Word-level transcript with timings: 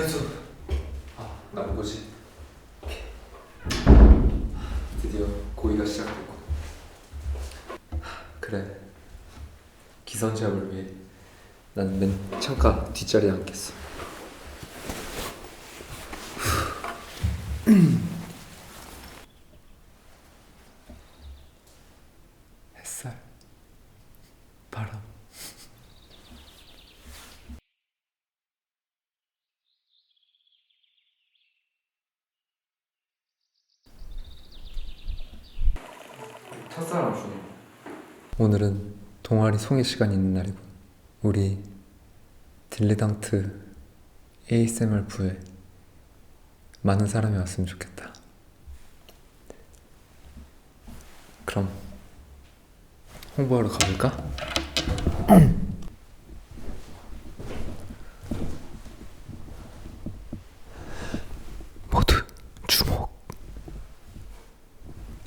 현수 0.00 0.26
아 1.18 1.38
나온 1.52 1.76
거지? 1.76 2.08
드디어 5.02 5.26
고의가 5.54 5.84
시작됐고. 5.84 6.34
그래. 8.40 8.80
기선 10.06 10.34
제압을 10.34 10.72
위해 10.72 10.86
나는 11.74 12.00
맨 12.00 12.40
창가 12.40 12.90
뒷자리에 12.92 13.30
앉겠어 13.30 13.72
햇살 22.76 23.16
바람 24.70 25.00
첫사랑 36.70 37.14
중 37.14 37.40
오늘은 38.50 38.94
동아리 39.22 39.58
송해 39.58 39.84
시간이 39.84 40.12
있는 40.12 40.34
날이고 40.34 40.58
우리 41.22 41.62
딜리당트 42.70 43.60
ASMR 44.50 45.06
부에 45.06 45.38
많은 46.82 47.06
사람이 47.06 47.36
왔으면 47.36 47.68
좋겠다 47.68 48.12
그럼 51.44 51.70
홍보하러 53.38 53.68
가볼까? 53.68 54.16
모두 61.90 62.22
주목 62.66 63.10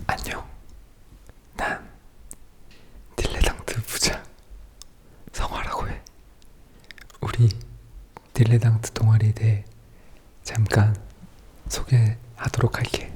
안녕 0.07 0.45
난 1.55 1.89
딜레당트 3.15 3.81
부장 3.83 4.21
성화라고 5.31 5.87
해. 5.89 6.01
우리 7.21 7.49
딜레당트 8.43 8.91
동아리에 8.91 9.31
대해 9.31 9.63
잠깐 10.43 10.93
소개하도록 11.69 12.77
할게. 12.77 13.13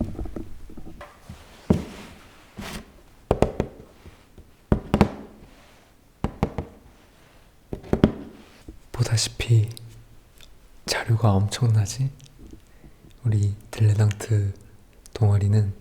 보다시피 8.93 9.67
자료가 10.85 11.33
엄청나지? 11.33 12.09
우리 13.25 13.53
딜레당트 13.69 14.53
동아리는 15.13 15.73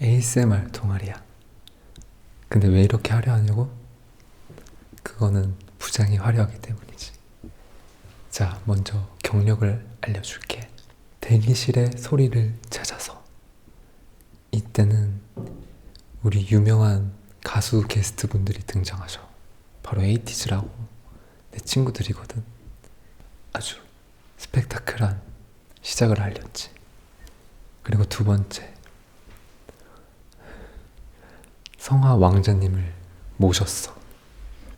ASMR 0.00 0.70
동아리야. 0.70 1.20
근데 2.48 2.68
왜 2.68 2.82
이렇게 2.82 3.12
화려하냐고? 3.12 3.76
그거는 5.02 5.56
부장이 5.78 6.16
화려하기 6.16 6.60
때문이지. 6.60 7.15
자, 8.36 8.60
먼저 8.66 9.08
경력을 9.22 9.88
알려줄게. 10.02 10.68
대기실의 11.22 11.92
소리를 11.96 12.54
찾아서. 12.68 13.24
이때는 14.50 15.22
우리 16.22 16.46
유명한 16.50 17.14
가수 17.42 17.86
게스트 17.88 18.26
분들이 18.26 18.58
등장하셔. 18.58 19.26
바로 19.82 20.02
에이티즈라고 20.02 20.70
내 21.52 21.60
친구들이거든. 21.60 22.44
아주 23.54 23.76
스펙타클한 24.36 25.22
시작을 25.80 26.20
알렸지. 26.20 26.68
그리고 27.82 28.04
두 28.04 28.22
번째. 28.22 28.74
성하 31.78 32.14
왕자님을 32.16 32.92
모셨어. 33.38 33.96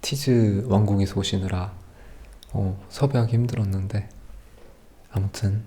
티즈 0.01 0.65
왕국에서 0.69 1.19
오시느라 1.19 1.88
어, 2.53 2.85
섭외하기 2.89 3.33
힘들었는데 3.33 4.09
아무튼 5.11 5.65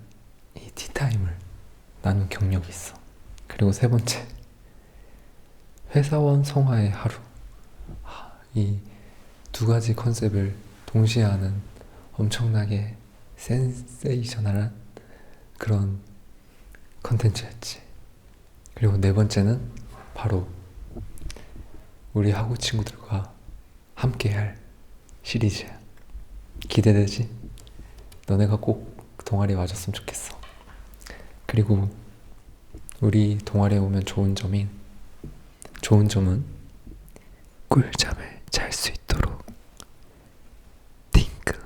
이 0.56 0.70
티타임을 0.74 1.36
나눈 2.02 2.28
경력이 2.28 2.68
있어. 2.68 2.94
그리고 3.46 3.72
세 3.72 3.88
번째 3.88 4.26
회사원 5.94 6.42
성화의 6.44 6.90
하루. 6.90 7.14
이 8.54 8.78
두 9.52 9.66
가지 9.66 9.94
컨셉을 9.94 10.56
동시에 10.86 11.22
하는 11.22 11.60
엄청나게 12.14 12.96
센세이셔널한 13.36 14.74
그런 15.58 16.00
컨텐츠였지. 17.02 17.82
그리고 18.74 18.96
네 18.96 19.12
번째는 19.12 19.60
바로 20.14 20.48
우리 22.14 22.30
학우 22.32 22.56
친구들과 22.56 23.32
함께 23.94 24.32
할 24.32 24.58
시리즈야. 25.22 25.81
기대되지? 26.68 27.28
너네가 28.26 28.56
꼭 28.56 28.96
동아리 29.24 29.54
와줬으면 29.54 29.94
좋겠어. 29.94 30.38
그리고 31.46 31.90
우리 33.00 33.38
동아리에 33.38 33.78
오면 33.78 34.04
좋은 34.04 34.34
점인 34.34 34.70
좋은 35.80 36.08
점은 36.08 36.44
꿀잠을 37.68 38.40
잘 38.50 38.70
수 38.72 38.90
있도록 38.90 39.44
팅클 41.12 41.58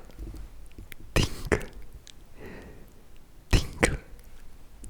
팅클 1.13 1.69
팅클 3.51 4.03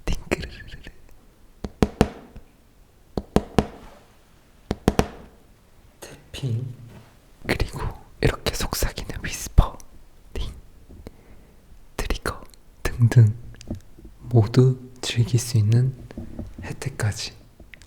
팅클르르르 0.06 0.81
태핑 6.00 6.74
그리고 7.45 7.81
이렇게 8.22 8.53
속삭이는 8.53 9.16
whispering 9.23 10.47
trigger 11.97 12.41
등등 12.84 13.35
모두 14.57 14.79
즐길 15.01 15.40
수 15.40 15.56
있는 15.59 15.94
혜택까지 16.63 17.31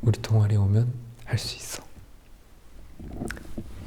우리 0.03 0.22
동아리 0.22 0.54
오면 0.54 0.94
할 1.25 1.36
수 1.36 1.56
있어. 1.56 1.82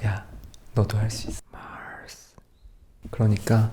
야 0.03 0.27
너도 0.75 0.97
할 0.97 1.09
수 1.09 1.29
있어. 1.29 1.41
마스 1.49 2.35
그러니까 3.09 3.71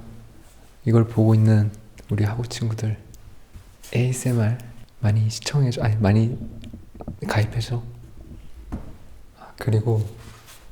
이걸 0.84 1.08
보고 1.08 1.34
있는 1.34 1.72
우리 2.08 2.22
학우 2.22 2.46
친구들 2.46 2.96
ASMR 3.96 4.58
많이 5.00 5.28
시청해줘. 5.28 5.82
아니 5.82 5.96
많이 5.96 6.38
가입해줘. 7.28 7.82
아, 9.40 9.52
그리고 9.58 10.08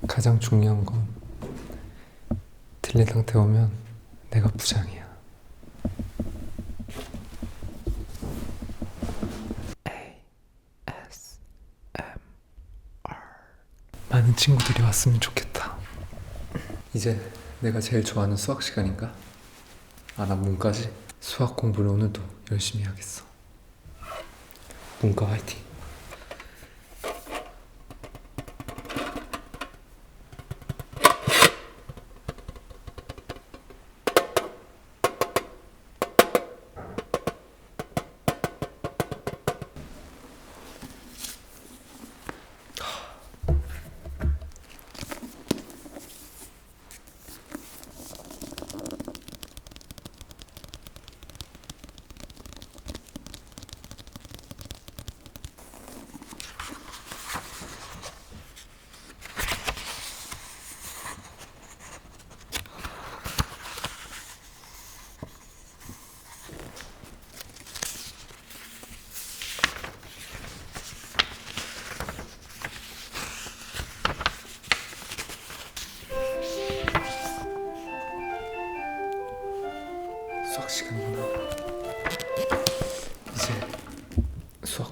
가장 0.06 0.38
중요한 0.38 0.84
건 0.84 1.04
딜레당테 2.82 3.36
오면 3.36 3.72
내가 4.30 4.48
부장이야. 4.50 5.07
친구들이 14.38 14.82
왔으면 14.84 15.18
좋겠다. 15.18 15.76
이제 16.94 17.20
내가 17.58 17.80
제일 17.80 18.04
좋아하는 18.04 18.36
수학 18.36 18.62
시간인가? 18.62 19.12
아, 20.16 20.26
나 20.26 20.36
문과지? 20.36 20.90
수학 21.20 21.56
공부를 21.56 21.90
오늘도 21.90 22.22
열심히 22.52 22.84
하겠어. 22.84 23.24
문과 25.00 25.28
화이팅! 25.28 25.67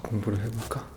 공부를 0.06 0.38
해볼까? 0.44 0.88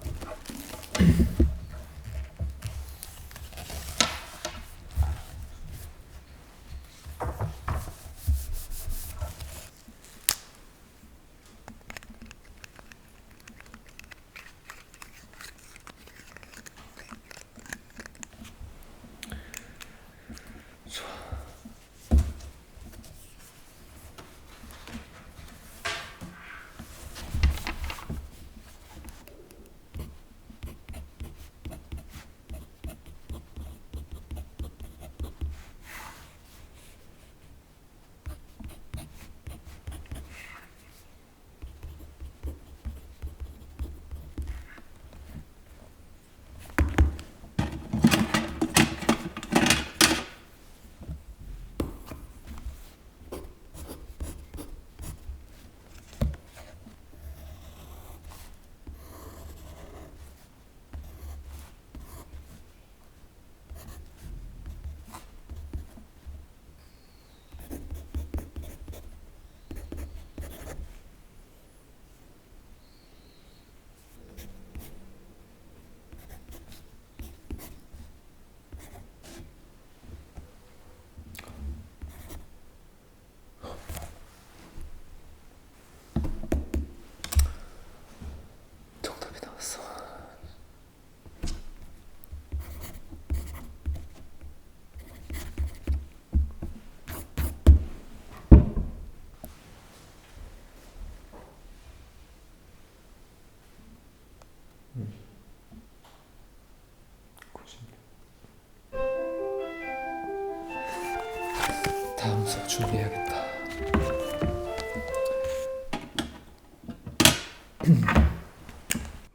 다음 112.19 112.45
수업 112.45 112.67
준비해야겠다. 112.67 113.45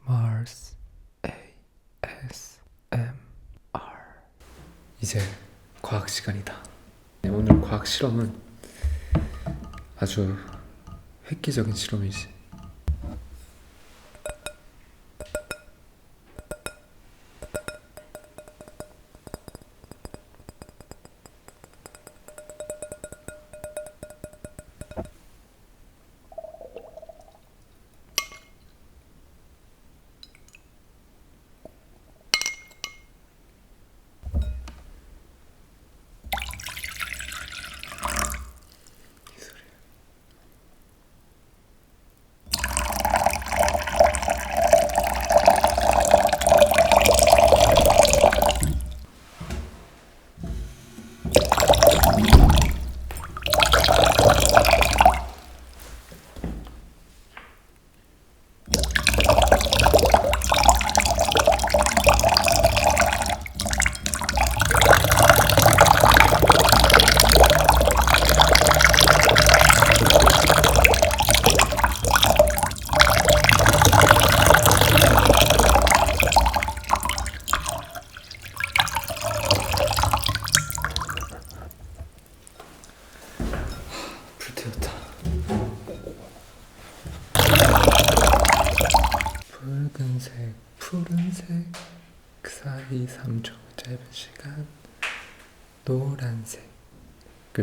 Mars 0.07 0.75
A 1.25 1.31
S 2.03 2.59
M 2.91 3.09
R 3.73 3.81
이제 5.01 5.19
과학 5.81 6.07
시간이다. 6.07 6.61
네, 7.23 7.29
오늘 7.29 7.59
과학 7.59 7.87
실험은 7.87 8.39
아주 9.97 10.37
획기적인 11.31 11.73
실험이지. 11.73 12.34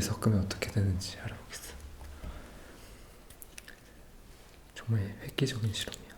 섞으면 0.00 0.40
어떻게 0.44 0.70
되는지 0.70 1.18
알아보겠어. 1.20 1.75
정말 4.75 5.02
획기적인 5.22 5.72
실험이야. 5.72 6.12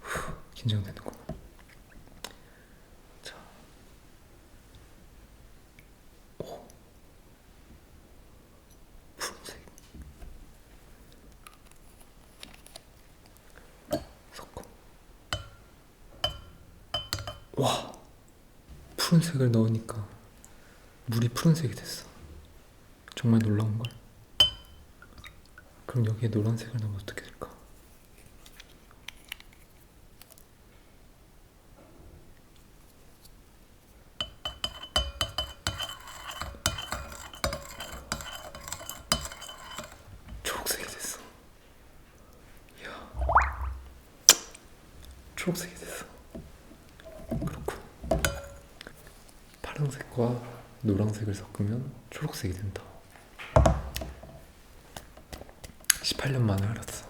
후, 0.00 0.34
긴장되는구나. 0.54 1.16
자, 3.22 3.34
오, 6.38 6.66
푸른색. 9.16 9.58
섞어. 14.32 14.62
와, 17.56 17.92
푸른색을 19.14 19.52
넣으니까 19.52 20.04
물이 21.06 21.28
푸른색이 21.28 21.74
됐어. 21.74 22.04
정말 23.14 23.38
놀라운 23.40 23.78
걸. 23.78 23.92
그럼 25.86 26.06
여기에 26.06 26.30
노란색을 26.30 26.80
넣으면 26.80 27.00
어떻게 27.00 27.22
될까? 27.22 27.48
초록색이 40.42 40.84
됐어. 40.84 41.20
이야, 42.80 43.10
초록색이 45.36 45.74
됐어. 45.76 46.04
그렇고 47.28 47.74
파란색과 49.62 50.40
노란색을 51.34 51.36
섞으면 51.36 51.92
초록색이 52.10 52.54
된다. 52.54 52.82
18년 56.02 56.40
만에 56.40 56.64
알았어. 56.66 57.04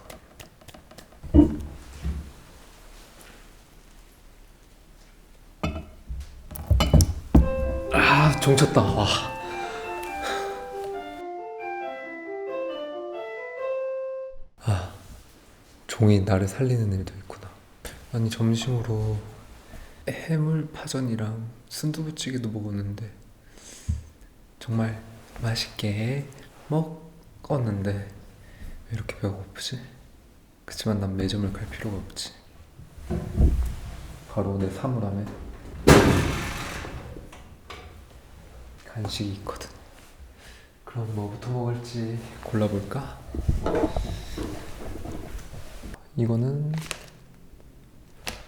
아, 7.93 8.39
종쳤다. 8.41 8.81
와. 8.81 9.35
종이 15.87 16.19
나를 16.21 16.45
살리는 16.47 16.91
일도 16.91 17.13
있구나. 17.19 17.49
아니 18.11 18.29
점심으로 18.29 19.17
해물 20.09 20.69
파전이랑 20.73 21.49
순두부찌개도 21.69 22.49
먹었는데 22.49 23.24
정말 24.65 24.99
맛있게 25.43 26.27
먹었는데 26.69 27.91
왜 27.93 28.91
이렇게 28.91 29.15
배가 29.17 29.29
고프지? 29.29 29.79
그치만 30.65 30.99
난 30.99 31.15
매점을 31.15 31.53
갈 31.53 31.69
필요가 31.69 31.97
없지. 31.97 32.33
바로 34.31 34.57
내 34.57 34.67
사물함에 34.71 35.23
간식이 38.87 39.33
있거든. 39.33 39.69
그럼 40.83 41.13
뭐부터 41.13 41.51
먹을지 41.51 42.17
골라볼까? 42.43 43.19
이거는 46.17 46.73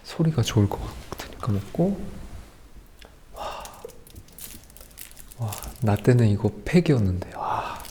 소리가 0.03 0.41
좋을 0.41 0.67
것 0.67 0.79
같으니까 1.12 1.51
먹고 1.51 2.03
와, 3.36 3.63
와, 5.38 5.51
나 5.81 5.96
때는 5.96 6.27
이거 6.27 6.51
팩이었는데 6.65 7.36
와, 7.36 7.81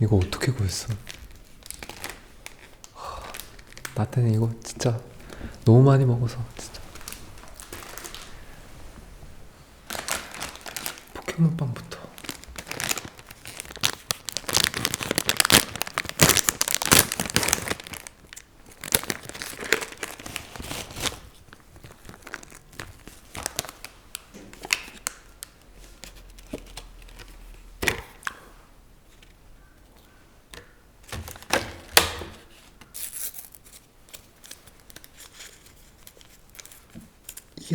이거 0.00 0.16
어떻게 0.16 0.50
구했어? 0.50 0.92
하, 2.94 3.22
나 3.94 4.04
때는 4.06 4.32
이거 4.32 4.50
진짜 4.62 4.98
너무 5.64 5.82
많이 5.82 6.04
먹어서 6.04 6.38
진짜. 6.56 6.80
포켓몬빵 11.14 11.73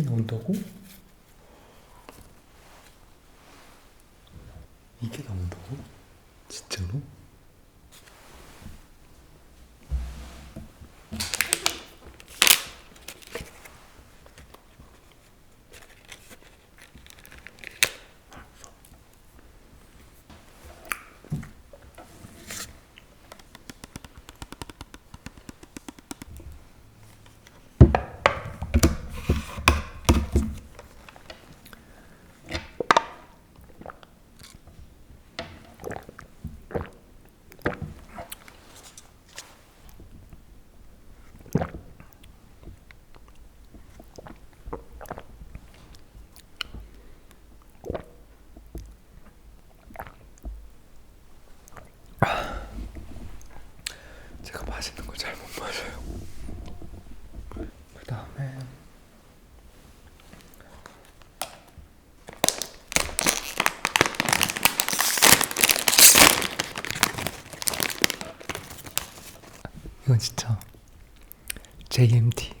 이게 0.00 0.08
나온다고? 0.08 0.54
이게 5.02 5.22
나온다고? 5.24 5.76
진짜로? 6.48 7.02
제가 54.42 54.64
맛있는 54.64 55.06
걸 55.06 55.16
잘 55.16 55.34
못 55.36 55.60
마셔요. 55.60 56.00
그 57.54 58.04
다음에 58.06 58.58
이건 70.10 70.18
진짜 70.18 70.58
JMT. 71.88 72.59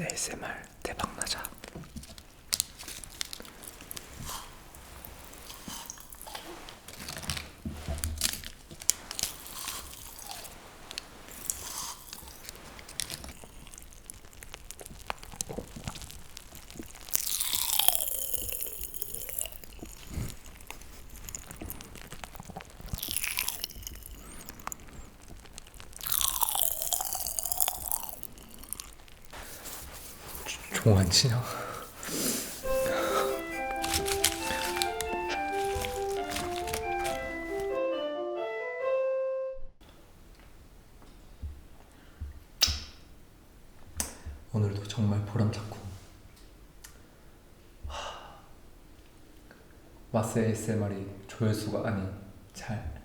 ASMR 0.00 0.71
종안 30.82 31.08
치냐? 31.08 31.40
오늘도 44.52 44.82
정말 44.88 45.24
보람찼군. 45.24 45.78
하, 47.86 48.40
마스 50.10 50.40
ASMR이 50.40 51.06
조회수가 51.28 51.88
아니 51.88 52.08
잘 52.54 53.00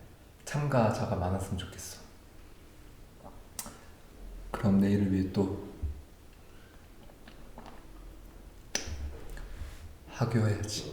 참가자가 0.46 1.15
많았으면 1.15 1.60
좋겠어. 1.60 2.00
그럼 4.50 4.79
내일을 4.81 5.13
위해 5.13 5.31
또 5.31 5.76
하교해야지. 10.17 10.91